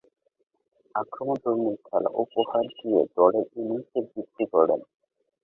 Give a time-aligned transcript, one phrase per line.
[0.95, 4.81] আক্রমণধর্মী খেলা উপহার দিয়ে দলের ইনিংসের ভিত্তি গড়েন।